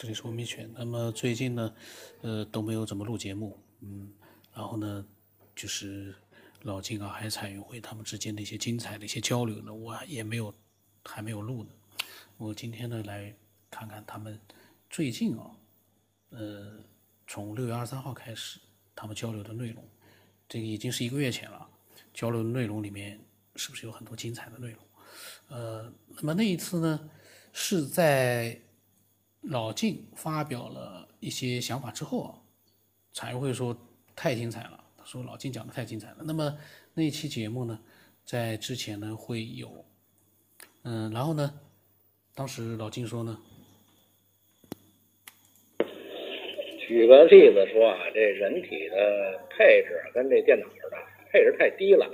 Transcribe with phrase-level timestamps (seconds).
[0.00, 0.70] 这里是文明犬。
[0.76, 1.74] 那么最近呢，
[2.20, 4.08] 呃，都没有怎么录节目，嗯，
[4.54, 5.04] 然后呢，
[5.56, 6.14] 就是
[6.62, 10.54] 老金啊，还彩云会他们之间的一些精彩的一些交流呢，我也没有
[11.04, 11.70] 还没有录呢。
[12.36, 13.34] 我今天呢，来
[13.72, 14.38] 看看他们
[14.88, 15.50] 最近啊，
[16.30, 16.78] 呃，
[17.26, 18.60] 从六月二十三号开始，
[18.94, 19.82] 他们交流的内容，
[20.48, 21.68] 这个已经是一个月前了。
[22.14, 23.18] 交流的内容里面
[23.56, 24.78] 是不是有很多精彩的内容？
[25.48, 27.10] 呃，那么那一次呢，
[27.52, 28.60] 是在。
[29.50, 32.34] 老晋发表了一些想法之后啊，
[33.14, 33.74] 才会说
[34.14, 34.84] 太精彩了。
[34.96, 36.16] 他说老晋讲的太精彩了。
[36.20, 36.58] 那么
[36.92, 37.80] 那期节目呢，
[38.26, 39.86] 在之前呢会有，
[40.82, 41.58] 嗯，然后呢，
[42.34, 43.38] 当时老晋说呢，
[46.86, 50.96] 举个例子说啊，这人体的配置跟这电脑似的，
[51.32, 52.04] 配置太低了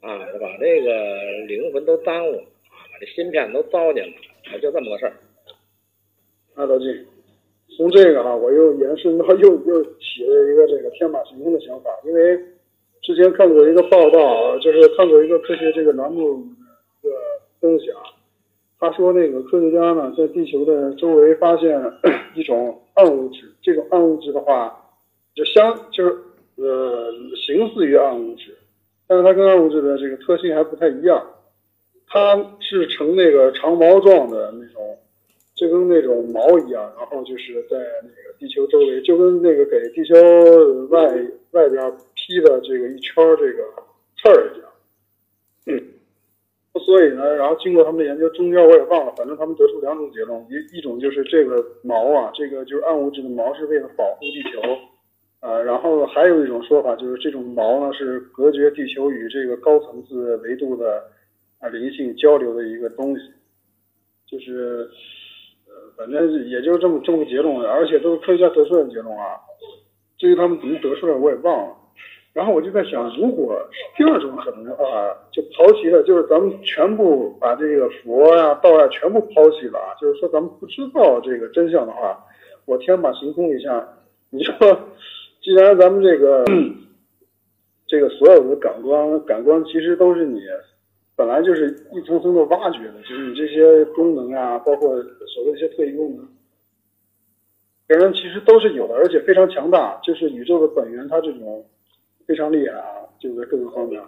[0.00, 5.16] 啊，把这个灵魂都耽误啊，把这芯片都糟践了，就这么个事儿。
[6.56, 6.88] 啊，老金，
[7.76, 12.34] 从这个哈，我又延伸到又又起了一个这个天马行空的想法，因为
[13.02, 17.10] 之前看过一个报道，就是看过一个科学这个栏目一个
[17.60, 17.94] 分享，
[18.80, 21.78] 他说那个科学家呢在地球的周围发现
[22.34, 24.74] 一种暗物质，这种暗物质的话
[25.34, 26.16] 就相就是
[26.54, 28.56] 呃形似于暗物质，
[29.06, 31.22] 但是它跟暗物质的这个特性还不太一样，
[32.06, 34.96] 它是呈那个长毛状的那种。
[35.56, 40.14] 就跟那种毛一样，然后就是在那个地球周围，就跟那个给地球
[40.90, 41.00] 外
[41.52, 41.82] 外边
[42.14, 43.64] 披的这个一圈这个
[44.20, 44.68] 刺儿一样。
[45.68, 45.82] 嗯，
[46.78, 54.60] 所以呢，然后经过他们的研究，中间我也忘了，反正他们得出两种结论，一一种就是这个毛啊，这个就是暗物质的毛是为了保护地球，
[55.40, 61.02] 呃，然后还有一种说法就是这种毛呢是隔绝地球与这个高层次维度的
[61.60, 63.22] 啊灵性交流的一个东西，
[64.26, 64.86] 就是。
[65.96, 69.40] 反正也就是这么这么个结论，而且都是科学家得出来的结论啊。
[70.18, 71.74] 至于他们怎么得出来，我也忘了。
[72.32, 73.58] 然后我就在想，如果
[73.96, 74.84] 第二种可能的话，
[75.32, 82.22] 就抛弃了，就是咱们全部把这个佛呀、道呀全部抛弃了啊，就是说咱们不知道这个真相的话，
[82.66, 83.88] 我天马行空一下，
[84.28, 84.54] 你说，
[85.42, 86.44] 既然咱们这个
[87.86, 90.40] 这个所有的感官感官其实都是你。
[91.16, 95.02] 本来就是一层层的挖掘的，就是你这些功能啊，包括
[95.34, 96.28] 所谓一些特异功能，
[97.86, 99.98] 别人其实都是有的，而且非常强大。
[100.04, 101.64] 就是宇宙的本源，它这种
[102.26, 103.98] 非常厉害啊，就在各个方面。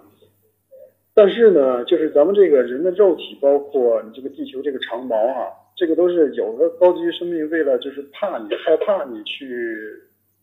[1.14, 9.56] 但是呢，就是咱们这个人的肉体，包括你这个地球这个长毛啊，这个都是有的高级生命为了就是怕你害怕你去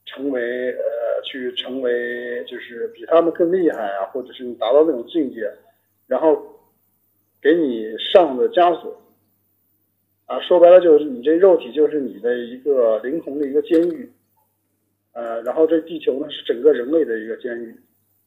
[0.08, 5.47] 成为呃去成为就是比他们更厉害啊，或者是你达到那种境界，
[6.08, 6.53] 然后。
[7.46, 9.00] 给你上的枷锁，
[10.26, 14.12] 啊，说白了就是你这肉体就是你的一个灵魂的一个监狱，
[15.14, 17.72] 呃，然后这地球呢是整个人类的一个监狱，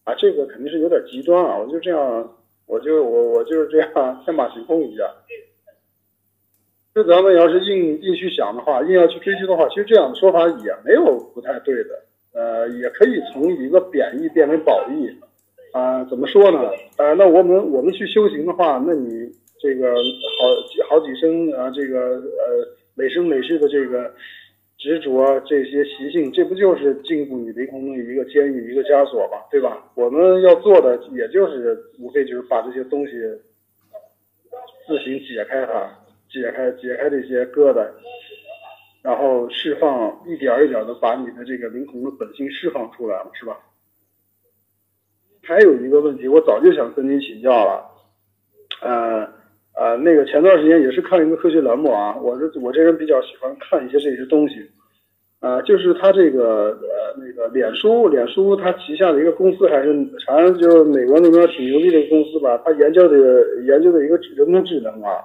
[0.04, 2.32] 啊，这个肯定是有点极端啊，我就这样，
[2.66, 5.02] 我就我我就是这样天马行空一下。
[6.94, 12.04] 这咱们要是硬硬去想的话，硬要去追究的话，其实这样的说法也没有不太对的，
[12.34, 15.12] 呃，也可以从一个贬义变为褒义。
[15.72, 16.70] 啊，怎么说呢？
[16.96, 19.30] 呃，那我们我们去修行的话，那你
[19.60, 24.12] 这个好几好几生啊，这个呃每生每世的这个
[24.78, 29.38] 执着这些习性，这不就是禁锢你灵魂的一个监狱、一个枷锁吗？
[29.50, 29.90] 对吧？
[29.94, 33.12] 我们要做的也就是无非就是把这些东西
[34.86, 35.90] 自行解开它，
[36.30, 37.86] 解开解开这些疙瘩，
[39.02, 43.58] 然后释放，一点一点的把你的这个灵魂的本性释放出来了，是吧？
[45.48, 47.82] 还有一个问题，我早就想跟您请教了，
[48.82, 49.26] 呃
[49.74, 54.56] 呃，那个前段时间也是看一个科学栏目啊，我这我这人比较喜欢看一些这些东西，
[55.40, 59.94] 啊，就是他这个呃那个脸书，脸书它旗下的一个公司还是
[60.26, 63.16] 反正就是美国那边挺牛逼的一个公司吧，他研究的
[63.62, 65.16] 研究的一个人工智能啊，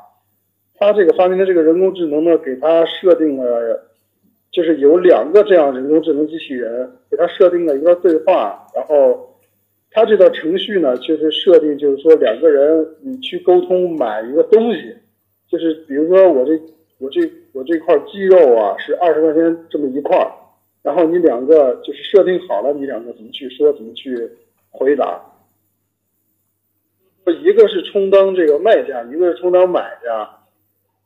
[0.79, 3.77] 他这个发明的这个人工智能呢，给他设定了，
[4.53, 9.32] 就是有两个这样人工智能机器人，给他设定了一个对话，然后。
[9.95, 14.95] 他这套程序呢，就是设定，就是说两个人你去沟通买一个东西，
[15.47, 16.59] 就是比如说我这
[16.97, 20.31] 我这我这块鸡肉啊是二十块钱这么一块儿，
[20.81, 24.31] 然后你两个就是设定好了，你两个怎么去说，怎么去
[24.71, 25.21] 回答。
[27.43, 30.27] 一个是充当这个卖家，一个是充当买家，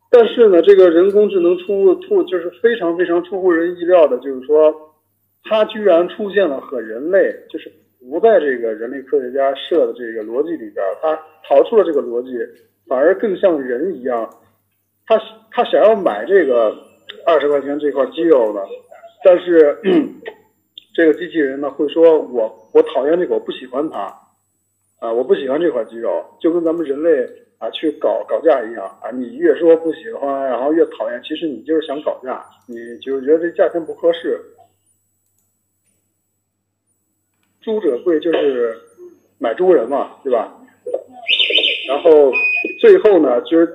[0.10, 4.96] 但是呢，这个人工智能出出就是非常非常出乎人意料的，就是说，
[5.44, 7.70] 它居然出现了和人类就是。
[8.00, 11.16] 不在这个人类科学家设的这个逻辑里边，他
[11.48, 12.38] 逃出了这个逻辑，
[12.88, 14.30] 反而更像人一样。
[15.06, 15.18] 他
[15.52, 16.76] 他想要买这个
[17.26, 18.62] 二十块钱这块肌肉呢，
[19.24, 19.78] 但是
[20.94, 24.14] 这个机器人呢会说我我讨厌这个，我不喜欢它，
[25.00, 27.26] 啊，我不喜欢这块肌肉，就跟咱们人类
[27.58, 34.40] 啊去搞搞价一样啊，你越说不喜欢，然后越讨厌，其实你就是想搞价，你就觉得这价钱不合适。
[37.68, 38.74] 猪者贵就是
[39.40, 40.58] 买猪人嘛，对吧？
[41.90, 42.32] 然后
[42.80, 43.70] 最后呢，就是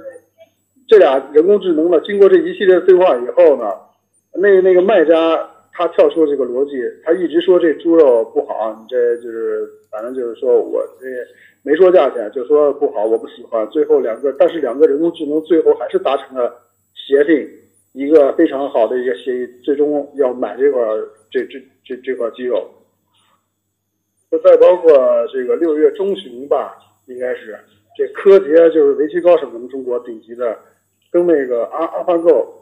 [0.89, 3.71] 这俩人工智能呢，经过这一系列对话以后呢，
[4.41, 6.73] 那那个卖家他跳出这个逻辑，
[7.05, 11.07] 他一直说这猪肉不好，你这就是反正就是说我这
[11.63, 13.69] 没说价钱，就说不好，我不喜欢。
[13.69, 16.51] 最后两个，但是两个人工智能最后还是达成了
[16.95, 17.47] 协定，
[17.93, 20.81] 一个非常好的一个协议，最终要买这块
[21.31, 22.67] 这这这这块肌肉。
[24.39, 24.93] 再包括
[25.33, 26.77] 这个六月中旬吧，
[27.07, 27.59] 应该是
[27.97, 30.57] 这柯洁就是围棋高手，咱们中国顶级的，
[31.11, 32.59] 跟那个阿阿法狗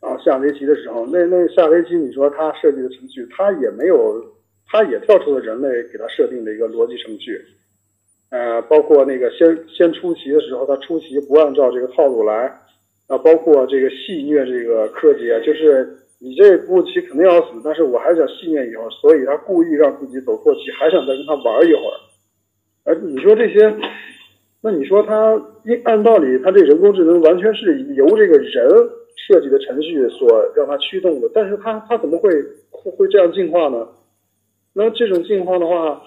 [0.00, 4.24] 啊下围棋的时候，那那下围棋，你说他设计的程序，他也没有，
[4.66, 7.38] 他也跳出了人类给他设定的一个逻辑程序，
[8.30, 12.60] 呃，包括那个先先出棋的时候，他出棋不按照这个套路来，
[13.08, 15.96] 啊，包括这个戏虐这个柯洁，就是。
[16.22, 21.96] 你这步棋肯定要死，但是我还想戏虐一会儿，所以他故意让自己走错棋，还想再跟他玩一会儿。
[22.84, 23.74] 而你说这些，
[24.60, 25.34] 那你说他
[25.64, 28.68] 应按道理，他这人工智能完全是由这个人
[29.16, 32.30] 设计的程序所让它驱动的，但是他他怎么会
[32.68, 33.88] 会会这样进化呢？
[34.74, 36.02] 那这种进化的话，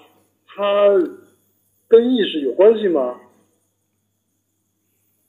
[0.45, 0.89] 它
[1.87, 3.19] 跟意识有关系吗？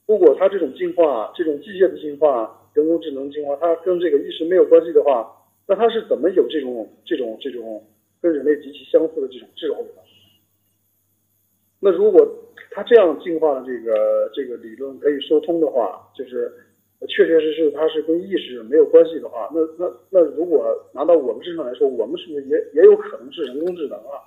[0.05, 2.61] 如果它这种进化，这种机械的进化。
[2.75, 5.33] 人工智能进化，它跟这个意识没有关系的话，
[5.65, 7.81] 那它是怎么有这种这种这种
[8.21, 10.03] 跟人类极其相似的这种智慧的？
[11.79, 12.27] 那如果
[12.71, 16.51] 它这样进化的这个这个理论可以说通的话，就是
[17.07, 24.19] 确确实实它是跟意识没有关系的话，那那那如果拿到我们身上来说，我们是不是也也有可能是人工智能啊？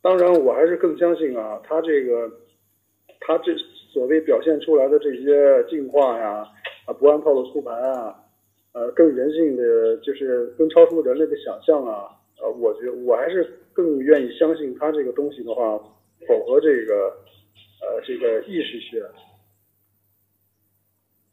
[0.00, 2.30] 当然，我还是更相信啊，它这个
[3.20, 3.54] 它这。
[3.92, 6.48] 所谓表现出来的这些进化呀，
[6.86, 8.16] 啊，不按套路出牌啊，
[8.72, 12.08] 呃，更人性的就是更超出人类的想象啊，
[12.40, 15.76] 呃，我觉我还是更愿意相信它这个东西的话，
[16.26, 17.14] 符合这个
[17.82, 19.04] 呃这个意识学。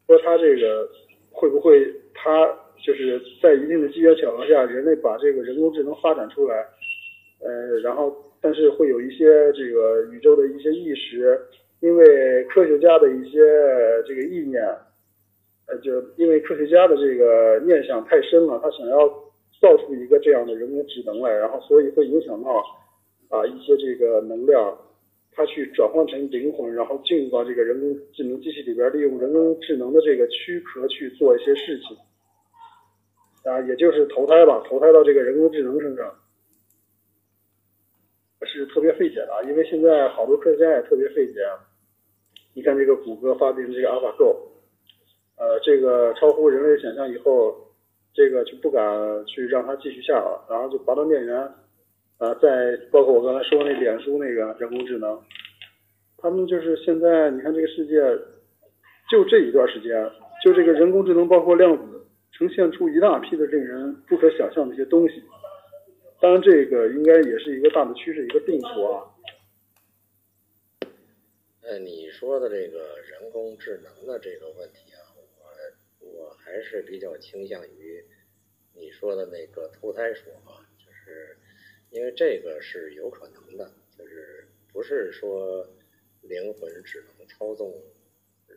[0.06, 0.86] 说它这个
[1.30, 2.46] 会不会它
[2.84, 6.56] 就是在一定的机缘巧合下，人类把这个人工智能发展出来，
[7.40, 11.40] 呃，然后但是会有一些这个宇宙的一些意识。
[11.80, 13.38] 因为科学家的一些
[14.06, 14.62] 这个意念，
[15.66, 19.08] 呃，就因为科学家的这个念想太深了，他想要
[19.60, 22.62] 造出一个这样的人工智能来，然后所以会影响到
[23.30, 24.78] 啊一些这个能量，
[25.32, 31.96] 它去转换成灵魂，然后进入到这个人工智能机器里边，利用人工智能的这个躯壳去做一些事情，
[33.50, 36.14] 啊，也就是投胎吧，投胎到这个人工智能身上。
[38.46, 41.40] 是特别费解的，因为现在好多科学家也特别费解。
[42.54, 44.36] 你看这个谷歌发明这个 AlphaGo，
[45.38, 47.56] 呃，这个超乎人类想象以后，
[48.12, 48.82] 这个就不敢
[49.26, 51.36] 去让它继续下了，然后就拔断电源，
[52.18, 55.18] 啊，再包括我刚才说那脸书那个人工智能，
[56.18, 58.00] 他们就是现在你看这个世界，
[59.10, 60.10] 就这一段时间，
[60.44, 65.22] 就这个人工智能包括量子，呈现出一大批的令人不可想象的一些东西。
[66.20, 69.04] 当然，这个应该也是一个大的趋势，一个定数啊。
[71.70, 75.54] 呃，你说的这个人工智能的这个问题啊，我
[76.00, 78.04] 我还是比较倾向于
[78.74, 81.36] 你说的那个投胎说啊，就是
[81.92, 85.64] 因为这个是有可能的，就是不是说
[86.22, 87.80] 灵魂只能操纵
[88.48, 88.56] 呃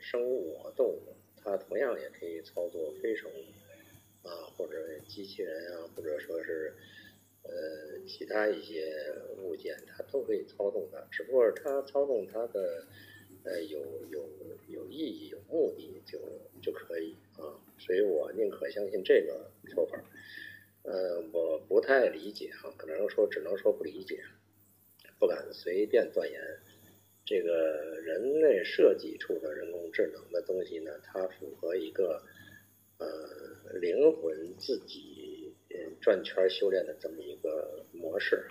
[0.00, 6.72] 生物和动物，它同样也可以操作非生物啊，或者机器人啊，或者说是。
[7.50, 8.92] 呃，其他一些
[9.42, 12.84] 物件它都可以操纵的，只不过它操纵它的
[13.44, 14.28] 呃有有
[14.68, 16.18] 有意义、有目的就
[16.60, 19.98] 就可以啊，所以我宁可相信这个说法。
[20.82, 24.22] 呃，我不太理解啊，可能说只能说不理解，
[25.18, 26.40] 不敢随便断言。
[27.24, 32.22] 这个人类设计出的人工智能的东西呢，它符合一个
[32.98, 35.16] 呃灵魂自己。
[36.00, 38.44] 转圈修炼的这么一个模式，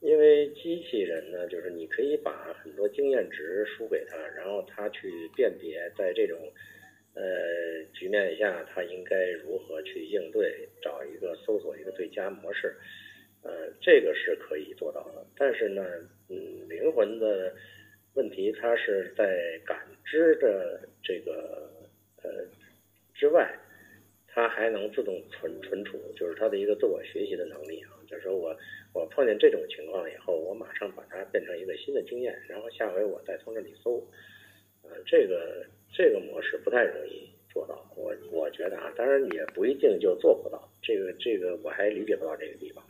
[0.00, 6.38] 因为机器人呢，就是你可以把很多经验值输给他，然后他去辨别在这种
[7.14, 7.22] 呃
[7.92, 12.76] 局面下，他应该如何去应对，找一个搜索一个最佳模式，
[13.42, 15.24] 呃，这个是可以做到的。
[15.36, 15.84] 但是呢，
[16.28, 17.54] 嗯，灵魂的
[18.14, 21.70] 问题，它是在感知的这个
[22.22, 22.30] 呃
[23.14, 23.58] 之外，
[24.34, 27.94] 它还能自动存存储，就是它的一个自我学习的能力啊。
[28.08, 28.56] 就是说我
[28.92, 34.04] 我碰见这种情况以后，我马上把它变成一个新的经验，然后下回我再从这里搜。
[34.82, 40.68] 呃，这个这个模式不太容易做到，我我觉得啊，当然也不一定就做不到。
[40.82, 42.84] 这个这个我还理解不到这个地方。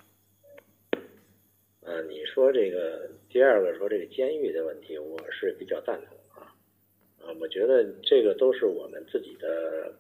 [1.82, 6.50] 呃，你说这个第二个说这个监狱的问题，我是比较赞同啊。
[7.20, 9.94] 啊，我觉得这个都是我们自己的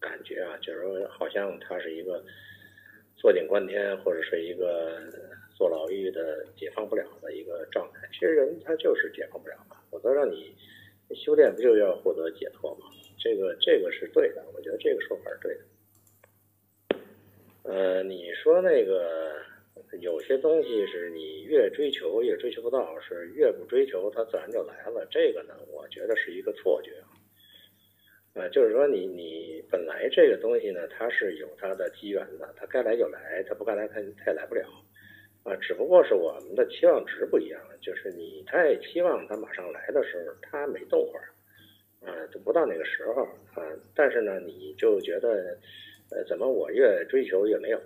[0.00, 2.24] 感觉啊，就是说好像他是一个
[3.16, 5.00] 坐井观天，或者是一个
[5.56, 8.08] 坐牢狱的解放不了的一个状态。
[8.12, 10.54] 其实人他就是解放不了嘛，否则让你
[11.14, 12.86] 修炼不就要获得解脱吗？
[13.18, 15.60] 这个这个是对的，我觉得这个说法是对的。
[17.64, 19.36] 呃，你说那个。
[20.00, 25.06] 有些东西是你越追求越追求不到，是越不追求它自然就来了。
[25.10, 26.92] 这个呢，我觉得是一个错觉。
[28.38, 34.64] 呃，就是说你你本来这个东西呢，它是有它的机缘的，它该来就来，它不该来它它也来不了
[35.42, 35.56] 啊。
[35.56, 41.28] 只不过是我们的期望值不一样，就是你太期望它马上来的时候，它没动会儿
[42.08, 43.66] 啊，就不到那个时候啊。
[43.92, 45.58] 但是呢，你就觉得
[46.12, 47.78] 呃，怎么我越追求越没有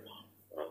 [0.54, 0.68] 啊？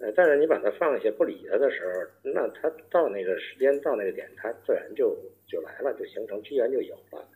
[0.00, 7.26] 呃，但是你把它放下不理它的时候，那它到那个时间到那个点，它自然就就来了，就形成机缘就有了。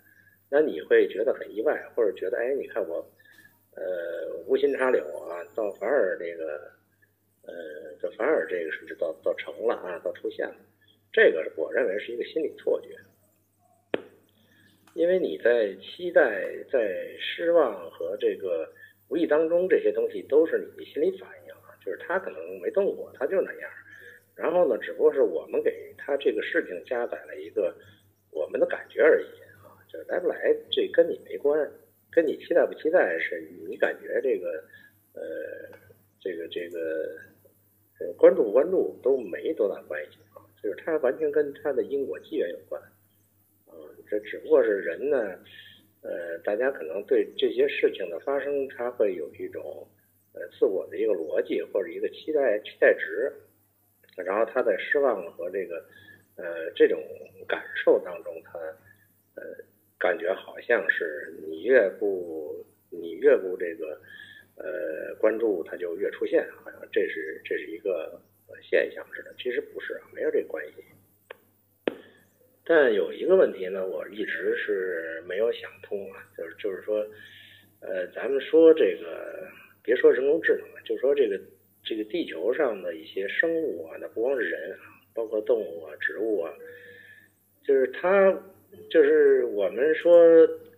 [0.55, 3.05] 那你会觉得很意外，或者觉得哎，你看我，
[3.75, 6.71] 呃，无心插柳啊，倒反而这个，
[7.43, 7.53] 呃，
[8.01, 10.55] 这反而这个是就到到成了啊，到出现了。
[11.13, 12.97] 这个我认为是一个心理错觉，
[14.95, 18.73] 因为你在期待、在失望和这个
[19.09, 21.75] 无意当中，这些东西都是你的心理反应啊。
[21.85, 23.69] 就是他可能没动过，他就那样。
[24.37, 27.75] 然后呢，只不过是我们给他这个事情加载了一个
[28.31, 29.27] 我们的感觉而已。
[30.09, 31.71] 来不来，这跟你没关，
[32.11, 34.65] 跟你期待不期待是你感觉这个
[35.13, 35.23] 呃
[36.21, 37.19] 这个这个
[38.01, 40.43] 呃关注不关注都没多大关系啊。
[40.63, 42.81] 就是它完全跟它的因果机缘有关
[43.67, 43.75] 啊。
[44.09, 45.39] 这只不过是人呢，
[46.03, 49.87] 呃，大家可能对这些事情的发生，他会有一种。
[50.37, 53.33] 呃，自我的一个逻辑或者一个期待期待值，
[54.17, 55.77] 然后他在失望和这个
[56.35, 57.01] 呃这种
[57.47, 58.59] 感受当中，他
[59.37, 59.45] 呃
[59.99, 64.01] 感觉好像是你越不你越不这个
[64.57, 68.21] 呃关注，它就越出现，好像这是这是一个
[68.63, 69.35] 现象似的。
[69.39, 71.93] 其实不是，没有这关系。
[72.65, 77.07] 但有一个问题呢，我一直是没有想通啊，就是就是说，
[77.81, 79.49] 呃，咱们说这个。
[79.87, 81.39] 别说人工智能了，就说这个
[81.83, 84.79] 这个地球上的一些生物啊，那不光是人啊，
[85.13, 86.51] 包括动物啊、植物啊，
[87.63, 88.33] 就是它，
[88.91, 90.17] 就是我们说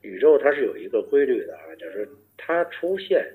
[0.03, 3.27] 宇宙它是有一个规律的啊，就是它出现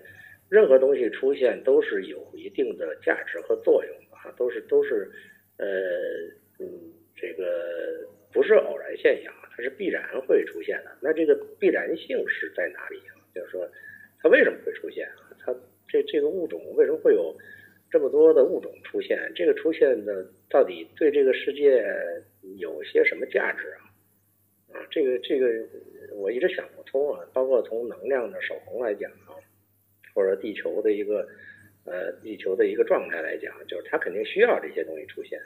[0.49, 5.09] 任何东西出现都是有一定的价值和作用的啊，都是都是
[5.57, 5.67] 呃
[6.59, 6.67] 嗯
[7.15, 10.91] 这个不是偶然现象，它是必然会出现的。
[11.01, 13.19] 那这个必然性是在哪里啊？
[13.35, 13.69] 就是说
[14.21, 15.35] 它为什么会出现啊？
[15.39, 15.53] 它
[15.87, 17.35] 这这个物种为什么会有
[17.89, 19.31] 这么多的物种出现？
[19.35, 21.85] 这个出现的到底对这个世界
[22.57, 23.90] 有些什么价值啊？
[24.73, 25.47] 啊，这个这个
[26.13, 27.21] 我一直想不通啊。
[27.33, 29.35] 包括从能量的守恒来讲啊，
[30.13, 31.27] 或者地球的一个
[31.85, 35.39] 呃地球的一个状态来讲，就是它肯定需要这些东西出现。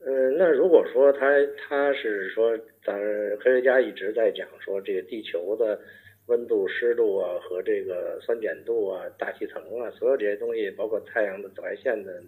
[0.00, 1.26] 嗯，那如果说它
[1.68, 2.98] 它是说，咱
[3.38, 5.80] 科学家一直在讲说这个地球的。
[6.28, 12.20] 温度、湿度啊，和这个酸碱度啊、大气层啊，所有这些东西，包括太阳的紫外线的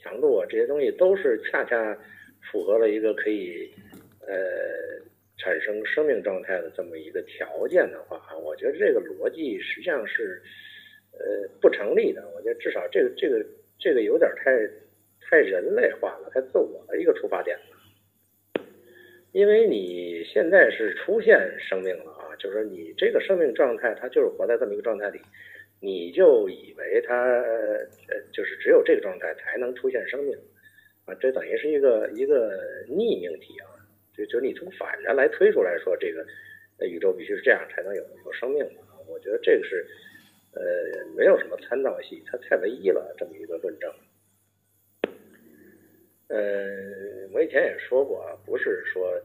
[0.00, 1.96] 强度啊，这些东西都是恰恰
[2.50, 3.70] 符合了一个可以
[4.30, 5.02] 呃
[5.36, 10.40] 产生生命状态的这么一个条件的话，我觉得这个逻辑实际上是
[11.12, 12.22] 呃不成立的。
[12.34, 13.44] 我觉得至少这个这个
[13.78, 14.56] 这个有点太
[15.20, 18.62] 太人类化了，太自我的一个出发点了。
[19.32, 22.26] 因为你现在是出现生命了啊。
[22.40, 25.20] 就是说，你这个生命状态，它就是活在这么一个状态里，
[25.78, 27.86] 你就以为它呃，
[28.32, 30.34] 就是只有这个状态才能出现生命，
[31.04, 32.58] 啊，这等于是一个一个
[32.88, 33.68] 逆命题啊，
[34.26, 36.24] 就是你从反着来推出来说，这个
[36.86, 39.86] 宇宙必须是这样才能有有生命的，我觉得这个是
[40.52, 40.62] 呃
[41.16, 43.92] 没有什么参照系，它太唯一了这么一个论证。
[46.28, 49.20] 呃，我以前也说过啊，不是说。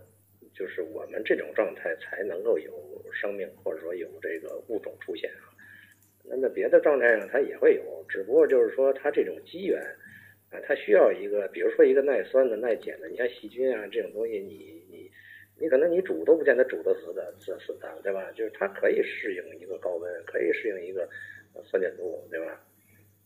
[0.57, 2.71] 就是我们这种状态才能够有
[3.11, 5.51] 生命，或者说有这个物种出现啊。
[6.23, 9.77] 那么别的状态上它也会有，只不过就是说它这种机缘
[10.51, 13.09] 啊，它需要一个，比如说一个耐酸的、耐碱的。
[13.09, 14.81] 你像细菌啊这种东西，你
[15.57, 18.29] 你可能你煮都不见得煮得死的死死的，对吧？
[18.35, 21.07] 就是它可以适应一个高温，可以适应一个
[21.63, 22.61] 酸碱度，对吧？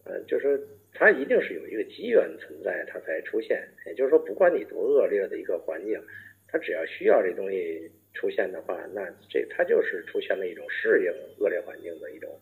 [0.06, 0.60] 呃，就是
[0.94, 3.68] 它一定是有一个机缘存在，它才出现。
[3.88, 6.00] 也就是说，不管你多恶劣的一个环境，
[6.48, 12.40] 它只要需要这东西出现的话，那这它就是出现了一种适应恶劣环境的一种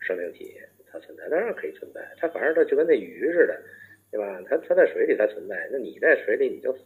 [0.00, 0.54] 生命体，
[0.90, 2.00] 它存在当然可以存在。
[2.18, 3.62] 它反正它就跟那鱼似的，
[4.10, 4.42] 对吧？
[4.48, 6.80] 它它在水里它存在，那你在水里你就死。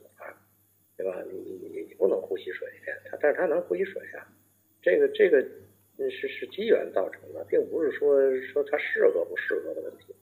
[1.03, 1.21] 对吧？
[1.29, 2.69] 你你你不能呼吸水，
[3.11, 4.23] 它但是它能呼吸水啊。
[4.81, 5.43] 这个这个
[6.09, 8.21] 是是机缘造成的，并不是说
[8.53, 10.15] 说它适合不适合的问题。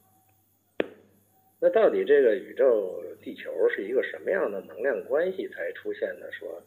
[1.60, 6.32] 那到底这个宇宙地球是一个什么样的能量关系才出现的？
[6.32, 6.62] 说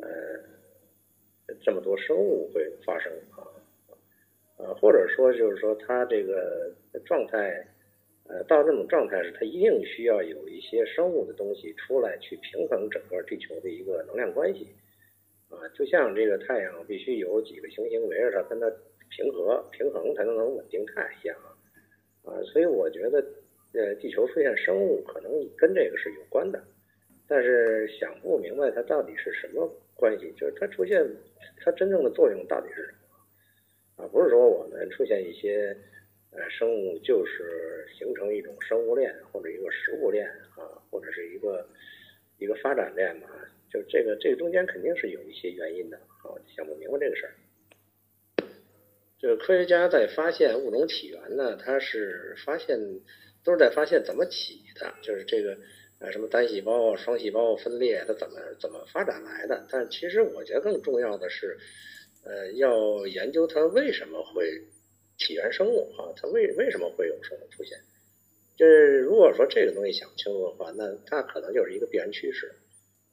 [0.00, 0.40] 呃
[1.62, 3.44] 这么多生物会发生啊？
[4.56, 6.72] 呃或者说就是说它这个
[7.04, 7.66] 状态。
[8.32, 14.66] 呃，到这种状态时，它一定需要有一些生物的东西出来去平衡整个地球的一个能量关系，
[15.50, 18.72] 啊，就像这个太阳必须有几个行星围着它，跟它
[19.10, 21.36] 平和平衡才能能稳定态一样，
[22.24, 23.22] 啊，所以我觉得，
[23.74, 26.58] 呃，地球出现生物可能跟这个是有关的，
[27.28, 31.06] 但是想不明白它到底是什么关系，就是它出现
[31.62, 34.08] 它真正的作用到底是什么啊？
[34.10, 35.76] 不是说我们出现一些。
[36.34, 41.68] 呃，生物就是形成一种生物链或者一个食物链啊，或者是一个
[42.38, 43.28] 一个发展链嘛，
[43.70, 47.34] 就这个这个中间肯定是有一些原因的啊，想不明白这个事儿。
[49.18, 52.78] 这个科学家在发现物种起源呢，他是发现
[53.44, 55.58] 都是在发现怎么起的，就是这个
[55.98, 59.66] 呃什么单细胞、双细胞分裂它怎么怎么发展来的。
[59.70, 61.58] 但其实我觉得更重要的是，
[62.24, 64.62] 呃，要研究它为什么会。
[65.18, 67.78] 起源生物啊，它为为什么会有生物出现？
[68.54, 72.54] 就是如果说这个东西想清楚的话，那它可能就是一个必然趋势，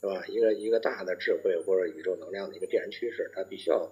[0.01, 0.25] 是吧？
[0.27, 3.89] 一个一个大的智慧或者宇宙能量的一个必然趋势，它必须要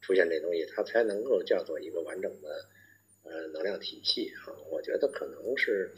[0.00, 2.48] 出现这东西，它才能够叫做一个完整的
[3.24, 4.54] 呃能量体系啊。
[4.70, 5.92] 我觉得可能是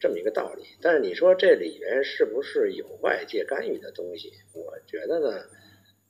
[0.00, 0.64] 这么一个道理。
[0.80, 4.32] 但是你说这里面是不是有外界干预的东西？
[4.54, 5.44] 我觉得呢，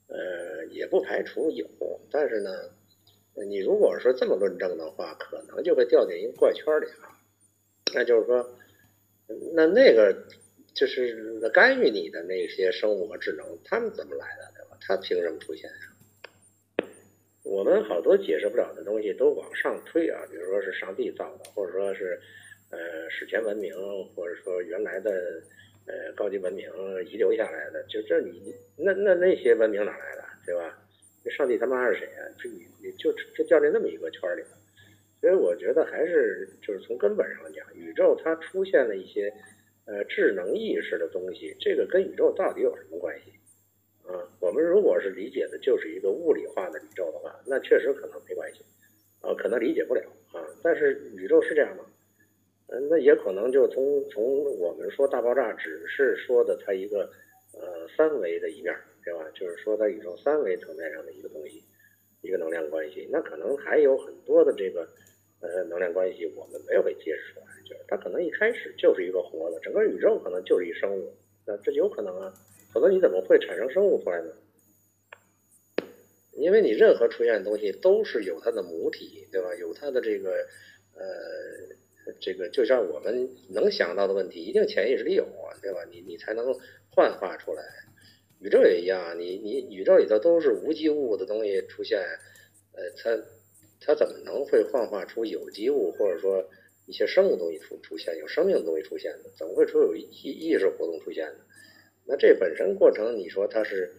[0.07, 1.67] 呃，也不排除有，
[2.09, 2.49] 但是呢。
[3.47, 7.11] 你如果说这么论证的话，可能就会掉进一个怪圈里啊。
[7.93, 8.49] 那就是说，
[9.53, 10.15] 那那个
[10.73, 14.77] 就是干预你的那些生物和智能，他们怎么来的，对吧？
[14.81, 16.87] 他凭什么出现呀？
[17.43, 22.19] 我们好多解释不了的东西都往上推啊，比如说是上帝造的，或者说是
[22.71, 23.73] 呃史前文明，
[24.15, 25.11] 或者说原来的
[25.85, 26.67] 呃高级文明
[27.05, 30.81] 遗留下来的，就这你那那那些文明哪来的，对吧？
[31.31, 32.21] 上帝他妈是谁呀？
[32.37, 34.57] 这你你就就掉进那么一个圈里了，
[35.21, 39.33] 所以我觉得还是就是从根本上讲，宇宙它出现了一些
[39.85, 43.31] 呃智能意识的东西，这个跟宇宙到底有什么关系
[44.07, 44.21] 啊？
[44.39, 48.63] 我们如果是理解的就是一个物理化的宇宙的话，那确实可能没关系
[49.21, 50.45] 啊，可能理解不了啊。
[50.61, 51.85] 但是宇宙是这样吗？
[52.67, 54.23] 嗯，那也可能就从从
[54.59, 57.09] 我们说大爆炸只是说的它一个
[57.53, 58.75] 呃三维的一面。
[59.05, 59.23] 对吧？
[59.35, 61.63] 就是说，在宇宙三维层面上的一个东西，
[62.21, 64.87] 一个能量关系，那可能还有很多的这个
[65.41, 67.45] 呃能量关系，我们没有被揭示出来。
[67.63, 71.13] 就是它可能一开始就是一个活的，整个宇宙可能就是一生物，
[71.45, 72.33] 那这有可能啊。
[72.73, 74.31] 否则你怎么会产生生物出来呢？
[76.33, 79.55] 因为你任何出现的东西都是有它的母体，对吧？
[79.55, 80.31] 有它的这个
[80.93, 85.25] 呃这个，就像我们能想到的问题，一定潜意识里有，
[85.61, 85.85] 对吧？
[85.89, 86.53] 你你才能
[86.89, 87.63] 幻化出来。
[88.39, 91.99] 宇宙也一样，你你宇宙里头都是无机物的东西出现，
[92.73, 93.17] 呃，它
[93.79, 96.47] 它怎么能会幻化出有机物或者说
[96.85, 99.29] 一些生物东西出出现，有生命的东西出现呢？
[99.37, 101.39] 怎么会出有意意识活动出现呢？
[102.05, 103.91] 那这本身过程，你说它是，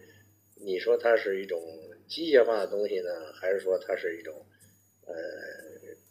[0.55, 1.61] 你说它是一种
[2.07, 4.33] 机械化的东西呢，还是说它是一种
[5.05, 5.13] 呃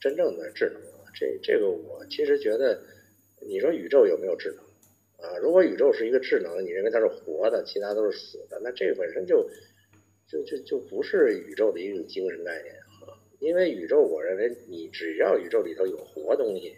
[0.00, 0.82] 真正的智能？
[1.14, 2.78] 这这个我其实觉得，
[3.40, 4.65] 你说宇宙有没有智能？
[5.18, 9.48] 啊，如果宇宙是一个智能，你认为它是活的，其他都是死的，那这本身就
[10.28, 13.16] 就就就不是宇宙的一种精神概念啊。
[13.40, 16.76] 因为宇宙，我认为你只要宇宙里头有活东西，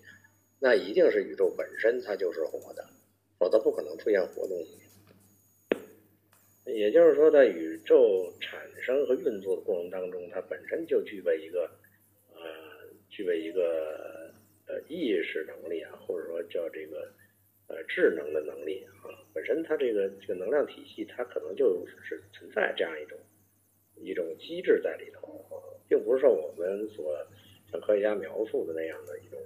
[0.61, 2.85] 那一定是宇宙本身它就是活的，
[3.41, 4.79] 否则不可能出现活东西。
[6.65, 11.69] 也就是说，在宇宙产生和运作的过程当中，它本身就具备一个
[12.35, 12.41] 呃，
[13.09, 14.31] 具备一个
[14.69, 17.11] 呃意识能力啊，或者说叫这个。
[17.69, 23.19] 呃，智能的能力啊，本身它这个这个能量体系，它可能就是存在这样一种
[23.97, 25.45] 一种机制在里头，
[25.87, 27.15] 并不是说我们所
[27.71, 29.39] 像科学家描述的那样的一种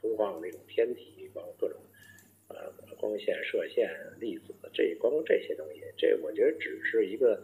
[0.00, 1.78] 空旷的一种天体，包括各种
[2.48, 7.42] 呃光线、射线、粒子、这光这些东西，这我觉得只是一个，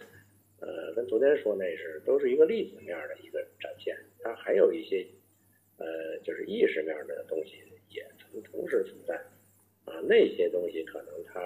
[0.61, 5.07] 呃，跟昨天说那是都是一个粒子面的一个展现，它还有一些，
[5.77, 9.21] 呃，就是意识面的东西也同同时存在，
[10.03, 11.41] 那些东西可能它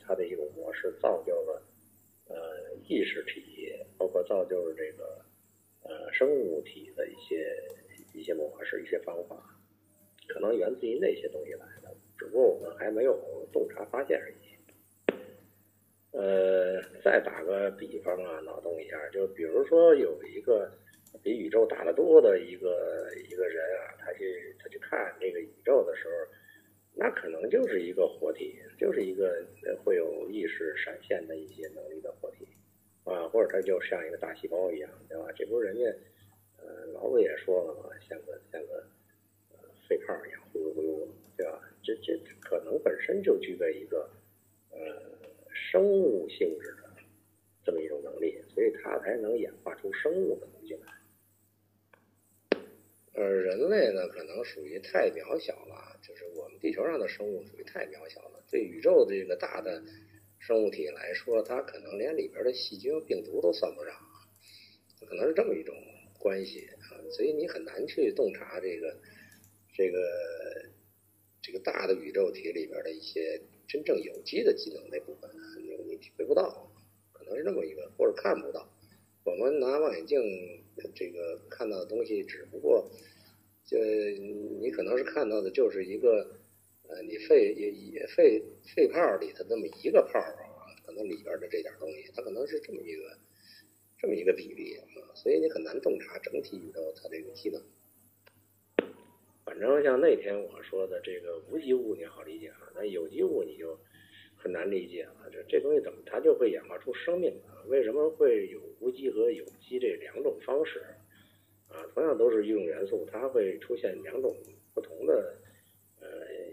[0.00, 1.62] 它的一种模式造就了，
[2.28, 5.24] 呃，意识体，包括造就了这个，
[5.82, 7.62] 呃，生物体的一些
[8.14, 9.36] 一些模式、一些方法，
[10.28, 11.94] 可能源自于那些东西来的。
[12.18, 14.34] 只不过我们还没有洞察发现而已。
[16.12, 20.70] 呃，再打个比方啊，脑洞一下，就比如说有一个
[21.22, 26.14] 比宇宙大得多的一个一个人啊，他去他去看这个宇宙的时候，
[26.98, 29.44] 那可能就是一个活体，就是一个
[29.84, 32.48] 会有意识闪现的一些能力的活体
[33.04, 35.26] 啊，或者它就像一个大细胞一样，对吧？
[35.36, 35.84] 这不是人家
[36.56, 38.82] 呃老子也说了嘛，像个像个
[39.52, 41.06] 呃肺泡一样呼噜呼噜，
[41.36, 41.60] 对吧？
[41.82, 44.08] 这这可能本身就具备一个
[44.70, 44.78] 呃
[45.52, 46.90] 生物性质的
[47.62, 50.46] 这么一种能力，所以它才能演化出生物的。
[53.16, 59.82] 呃，人类呢可能属于太渺小了，就是我们地球上的生物属于太渺小了，对宇宙这个大的
[60.38, 63.94] 生物体来说，它可能连里边的细菌、病毒都算不上，
[65.08, 65.74] 可能是这么一种
[66.18, 68.96] 关系啊，所以你很难去洞察这个
[69.72, 69.98] 这个。
[71.42, 75.30] 这个大的宇宙体里边的一些真正有机的机能那部分，
[75.62, 76.68] 你你体会不到，
[77.12, 78.68] 可能是那么一个，或者看不到。
[79.26, 80.22] 我们拿望远镜
[80.94, 82.88] 这个看到的东西，只不过
[83.64, 86.38] 就你可能是看到的就是一个
[86.88, 88.40] 呃，你肺也也肺
[88.76, 93.18] 肺泡里头那么一个泡啊，可能里边的这点东西，它可能是这么一个
[93.98, 94.86] 这么一个比例啊，
[95.16, 97.60] 所以你很难洞察整体宇宙它这个机能。
[99.44, 103.76] 反正像那天我说的这个无机物你好理解啊，那有机物你就
[104.46, 105.26] 很难理解啊。
[105.32, 107.58] 这这东西怎么它就会演化出生命啊？
[107.66, 110.78] 为什么会有无机和有机这两种方式
[111.68, 111.82] 啊？
[111.92, 114.36] 同样都是一种元素，它会出现两种
[114.72, 115.34] 不同的
[116.00, 116.06] 呃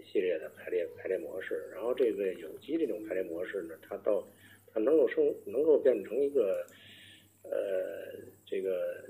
[0.04, 1.70] 系列的排列排列模式。
[1.72, 4.26] 然后这个有机这种排列模式呢，它到
[4.72, 6.66] 它能够生能够变成一个
[7.44, 8.10] 呃
[8.44, 9.04] 这个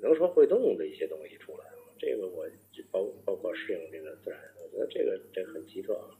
[0.00, 1.64] 能说会动的一些东西出来。
[1.98, 2.48] 这个我
[2.92, 6.14] 包包括适应这个自然，我觉得这个这很奇特啊，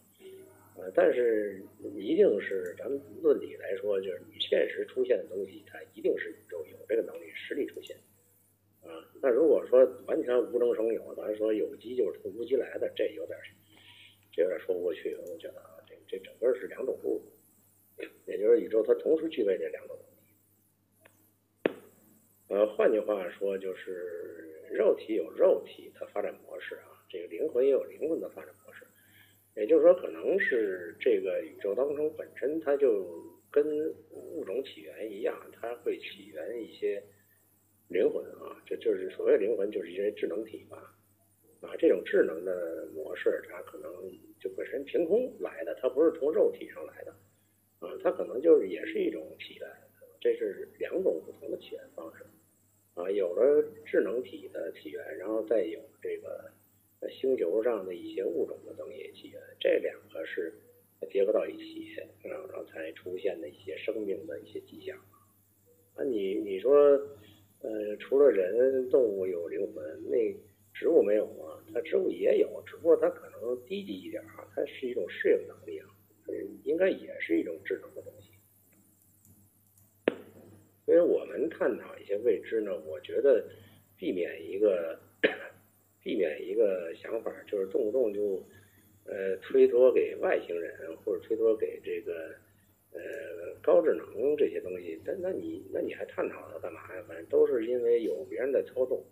[0.79, 1.62] 呃，但是
[1.97, 7.97] 一定是咱们论理来说，就是你现实出现的东西，它一定是宇宙有这个能力实力出现，
[8.83, 8.88] 啊，
[9.21, 13.38] 那如果说完全无中生有，咱说有机就是从无机来的，这有点
[14.33, 17.21] 这有点说不过去，我觉得啊，这这整个是两种路，
[18.27, 19.97] 也就是宇宙它同时具备这两种
[21.64, 21.79] 能力，
[22.49, 24.45] 呃，换句话说就是。
[24.71, 28.67] 肉体有肉体的发展模式啊，这个灵魂也有灵魂的发展模式，
[29.59, 33.05] 也就是说，可能是这个宇宙当中本身它就
[33.51, 33.66] 跟
[34.12, 37.03] 物种起源一样，它会起源一些
[37.88, 40.94] 灵魂啊，这就是所谓灵魂，就是一些智能体吧，
[41.61, 43.90] 啊，这种智能的模式，它可能
[44.38, 47.11] 就本身凭空来的，它不是从肉体上来的，
[47.81, 49.68] 啊，它可能就是也是一种起源，
[50.21, 52.25] 这是两种不同的起源方式。
[52.94, 56.51] 啊，有了智能体的起源，然后再有这个
[57.11, 60.53] 星球上的一些物种的东西起源，这两个是
[61.11, 61.87] 结合到一起，
[62.23, 64.97] 然后才出现的一些生命的一些迹象。
[65.95, 66.75] 啊，你你说，
[67.61, 70.17] 呃，除了人，动物有灵魂，那
[70.75, 71.63] 植物没有吗？
[71.73, 75.87] 它植物也有，只不过它可能低级一点啊，它是一种适应能力啊，
[76.65, 78.31] 应该也是一种智能的东西。
[80.85, 83.45] 所以我们探讨一些未知呢，我觉得
[83.97, 84.99] 避免一个
[86.09, 88.42] 避免一个想法，就是动不动就
[89.05, 92.35] 呃推脱给外星人，或者推脱给这个
[92.92, 93.01] 呃
[93.61, 94.99] 高智能这些东西。
[95.05, 97.05] 但那你那你还探讨它干嘛呀？
[97.07, 99.05] 反正都是因为有别人在操纵，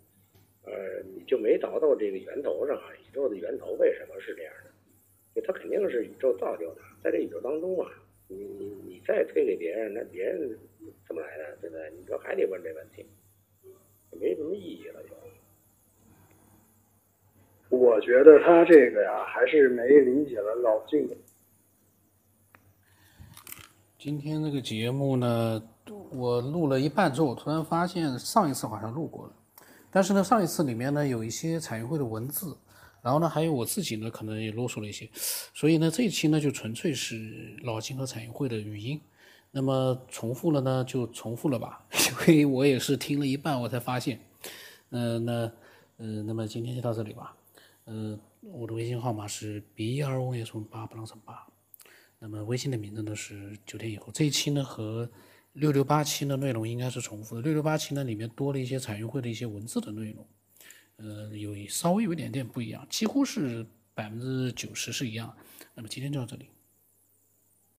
[0.65, 5.43] 呃，你就没找到这个源头上啊，宇宙的源头为什么是这样的？
[5.43, 7.93] 它肯定是宇宙造就的，在这宇宙当中啊，
[8.27, 10.57] 你你你再推给别人，那别人。
[11.09, 11.57] 怎么来的？
[11.61, 11.91] 对不对？
[11.99, 13.05] 你说还得问这问题，
[14.21, 15.26] 没什么意义了就。
[17.69, 21.09] 我觉得他这个呀，还是没理解了老静。
[23.99, 25.61] 今天这个节目呢，
[26.13, 29.33] 我录了一半之后，我突然发现上一次好像录过了，
[29.91, 32.57] 但是呢，上一次里面呢有一些彩云会的文字，
[33.03, 35.09] 然后呢还有我自己呢可能也啰嗦了一些，
[35.53, 39.01] 所以呢这一期呢就纯粹是老金和彩云会的语音。
[39.51, 41.85] 那么重复了呢，就重复了吧，
[42.29, 44.21] 因为我也是听了一半，我才发现，
[44.91, 45.53] 嗯，那，
[45.97, 47.35] 嗯，那么今天就到这里吧，
[47.87, 51.47] 呃，我的微信号码是 b r o s 八不浪成八，
[52.19, 54.11] 那么微信的名字呢是九天以后。
[54.13, 55.09] 这一期呢和
[55.53, 57.43] 六六八七的内容应该是重复的。
[57.43, 60.27] 六六八七呢里面多了一些彩云会的一些文字的内容，
[60.97, 65.33] 呃，有稍微有一点点不一样，几乎是百分之九十是一样。
[65.75, 66.49] 那么今天就到这里。